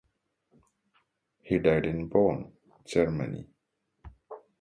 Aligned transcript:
He 1.43 1.59
died 1.59 1.85
in 1.85 2.07
Bonn, 2.07 2.51
Germany. 2.87 3.47